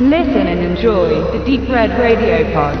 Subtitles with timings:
[0.00, 2.78] Listen and enjoy the Deep Red Radio Pod.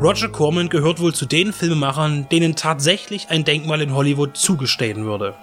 [0.00, 5.34] Roger Corman gehört wohl zu den Filmemachern, denen tatsächlich ein Denkmal in Hollywood zugestehen würde.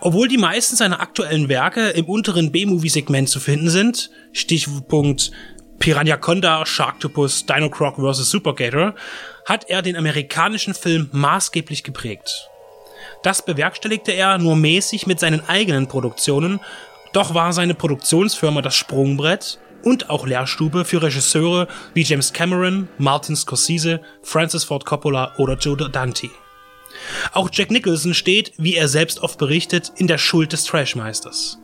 [0.00, 5.32] Obwohl die meisten seiner aktuellen Werke im unteren B-Movie-Segment zu finden sind, Stichpunkt
[5.80, 8.30] Piranha Conda, Sharktopus, Dino Croc vs.
[8.30, 8.94] Supergator,
[9.44, 12.48] hat er den amerikanischen Film maßgeblich geprägt.
[13.22, 16.60] Das bewerkstelligte er nur mäßig mit seinen eigenen Produktionen,
[17.12, 23.36] doch war seine Produktionsfirma das Sprungbrett und auch Lehrstube für Regisseure wie James Cameron, Martin
[23.36, 26.30] Scorsese, Francis Ford Coppola oder Joe Dante.
[27.32, 31.58] Auch Jack Nicholson steht, wie er selbst oft berichtet, in der Schuld des Trashmeisters.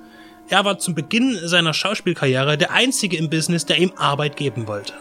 [0.48, 4.95] Er war zum Beginn seiner Schauspielkarriere der einzige im Business, der ihm Arbeit geben wollte.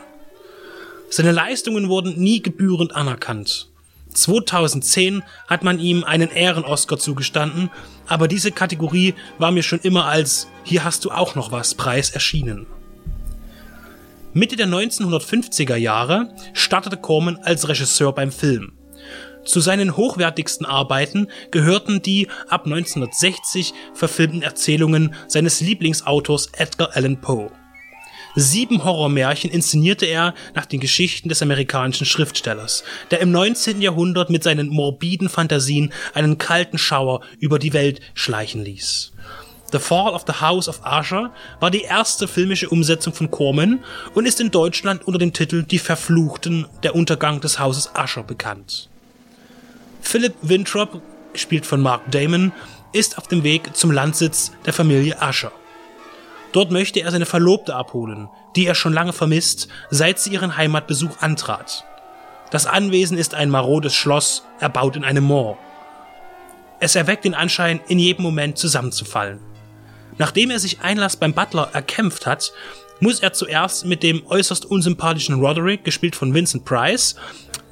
[1.09, 3.70] Seine Leistungen wurden nie gebührend anerkannt.
[4.13, 7.69] 2010 hat man ihm einen Ehren-Oscar zugestanden,
[8.07, 12.11] aber diese Kategorie war mir schon immer als Hier hast du auch noch was Preis
[12.11, 12.67] erschienen.
[14.33, 18.73] Mitte der 1950er Jahre startete Corman als Regisseur beim Film.
[19.43, 27.51] Zu seinen hochwertigsten Arbeiten gehörten die ab 1960 verfilmten Erzählungen seines Lieblingsautors Edgar Allan Poe.
[28.35, 33.81] Sieben Horrormärchen inszenierte er nach den Geschichten des amerikanischen Schriftstellers, der im 19.
[33.81, 39.11] Jahrhundert mit seinen morbiden Fantasien einen kalten Schauer über die Welt schleichen ließ.
[39.71, 44.25] The Fall of the House of Usher war die erste filmische Umsetzung von Corman und
[44.25, 48.89] ist in Deutschland unter dem Titel Die Verfluchten, der Untergang des Hauses Usher bekannt.
[50.01, 51.01] Philip Winthrop,
[51.31, 52.51] gespielt von Mark Damon,
[52.91, 55.53] ist auf dem Weg zum Landsitz der Familie Usher.
[56.51, 61.21] Dort möchte er seine Verlobte abholen, die er schon lange vermisst, seit sie ihren Heimatbesuch
[61.21, 61.85] antrat.
[62.49, 65.57] Das Anwesen ist ein marodes Schloss, erbaut in einem Moor.
[66.79, 69.39] Es erweckt den Anschein, in jedem Moment zusammenzufallen.
[70.17, 72.51] Nachdem er sich Einlass beim Butler erkämpft hat,
[72.99, 77.15] muss er zuerst mit dem äußerst unsympathischen Roderick, gespielt von Vincent Price,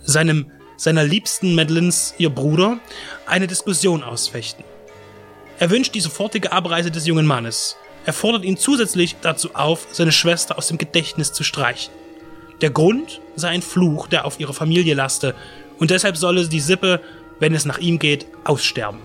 [0.04, 2.80] seinem seiner liebsten Madeleines, ihr Bruder,
[3.26, 4.64] eine Diskussion ausfechten.
[5.60, 7.76] Er wünscht die sofortige Abreise des jungen Mannes.
[8.10, 11.94] Er fordert ihn zusätzlich dazu auf, seine Schwester aus dem Gedächtnis zu streichen.
[12.60, 15.36] Der Grund sei ein Fluch, der auf ihre Familie laste,
[15.78, 17.02] und deshalb solle die Sippe,
[17.40, 19.00] wenn es nach ihm geht, aussterben.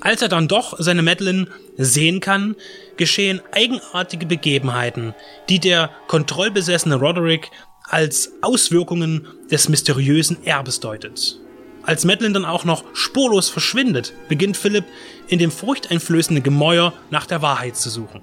[0.00, 1.46] Als er dann doch seine Madeline
[1.76, 2.56] sehen kann,
[2.96, 5.14] geschehen eigenartige Begebenheiten,
[5.48, 7.52] die der kontrollbesessene Roderick
[7.84, 11.38] als Auswirkungen des mysteriösen Erbes deutet.
[11.84, 14.84] Als Madeline dann auch noch spurlos verschwindet, beginnt Philipp
[15.28, 18.20] in dem furchteinflößenden Gemäuer nach der Wahrheit zu suchen.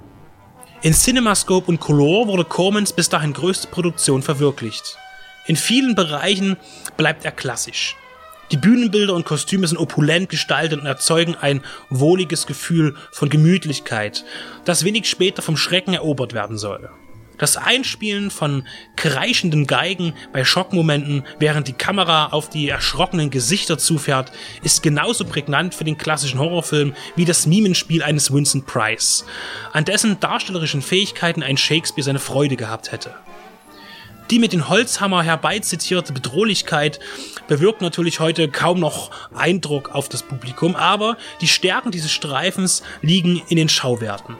[0.81, 4.97] In CinemaScope und Color wurde Cormans bis dahin größte Produktion verwirklicht.
[5.45, 6.55] In vielen Bereichen
[6.95, 7.97] bleibt er klassisch.
[8.51, 14.23] Die Bühnenbilder und Kostüme sind opulent gestaltet und erzeugen ein wohliges Gefühl von Gemütlichkeit,
[14.63, 16.89] das wenig später vom Schrecken erobert werden soll.
[17.39, 18.67] Das Einspielen von
[18.97, 25.73] kreischenden Geigen bei Schockmomenten, während die Kamera auf die erschrockenen Gesichter zufährt, ist genauso prägnant
[25.73, 29.25] für den klassischen Horrorfilm wie das Mimenspiel eines Vincent Price,
[29.71, 33.15] an dessen darstellerischen Fähigkeiten ein Shakespeare seine Freude gehabt hätte.
[34.29, 36.99] Die mit dem Holzhammer herbeizitierte Bedrohlichkeit
[37.47, 43.41] bewirkt natürlich heute kaum noch Eindruck auf das Publikum, aber die Stärken dieses Streifens liegen
[43.47, 44.35] in den Schauwerten.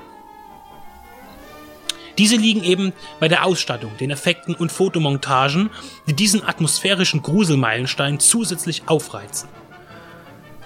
[2.19, 2.91] Diese liegen eben
[3.21, 5.69] bei der Ausstattung, den Effekten und Fotomontagen,
[6.05, 9.47] die diesen atmosphärischen Gruselmeilenstein zusätzlich aufreizen.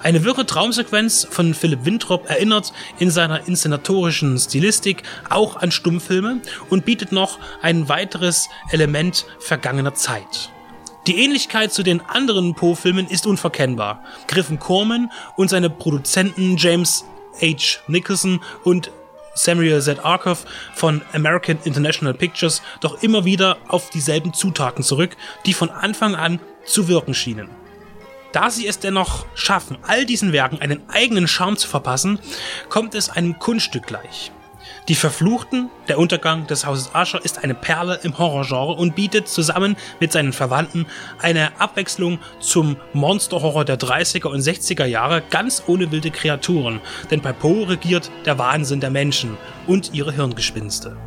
[0.02, 6.42] Eine wirre Traumsequenz von Philipp Winthrop erinnert in seiner inszenatorischen Stilistik auch an Stummfilme
[6.72, 10.50] und bietet noch ein weiteres Element vergangener Zeit.
[11.06, 14.04] Die Ähnlichkeit zu den anderen Poe-Filmen ist unverkennbar.
[14.28, 17.06] Griffen Corman und seine Produzenten James
[17.40, 17.80] H.
[17.88, 18.90] Nicholson und
[19.34, 20.04] Samuel Z.
[20.04, 20.46] Arkoff
[20.76, 25.16] von American International Pictures doch immer wieder auf dieselben Zutaten zurück,
[25.46, 27.50] die von Anfang an zu wirken schienen.
[28.32, 32.20] Da sie es dennoch schaffen, all diesen Werken einen eigenen Charme zu verpassen,
[32.70, 34.32] kommt es einem Kunststück gleich.
[34.88, 39.76] Die Verfluchten, der Untergang des Hauses Usher ist eine Perle im Horrorgenre und bietet zusammen
[40.00, 40.86] mit seinen Verwandten
[41.20, 46.82] eine Abwechslung zum Monsterhorror der 30er und 60er Jahre ganz ohne wilde Kreaturen,
[47.12, 49.38] denn bei Poe regiert der Wahnsinn der Menschen
[49.68, 50.98] und ihre Hirngespinste.